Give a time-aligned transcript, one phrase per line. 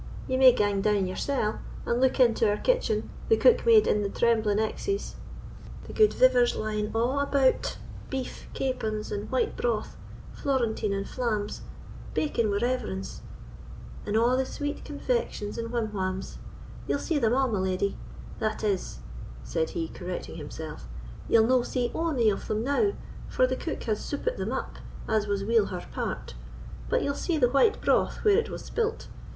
[0.27, 5.93] Ye may gang down yoursell, and look into our kitchen—the cookmaid in the trembling exies—the
[5.93, 14.43] gude vivers lying a' about—beef, capons, and white broth—florentine and flams—bacon wi' reverence—and a' the
[14.47, 19.01] sweet confections and whim whams—ye'll see them a', my leddy—that is,"
[19.43, 20.87] said he, correcting himself,
[21.29, 22.93] "ye'll no see ony of them now,
[23.29, 24.77] for the cook has soopit them up,
[25.07, 26.33] as was weel her part;
[26.89, 29.07] but ye'll see the white broth where it was spilt.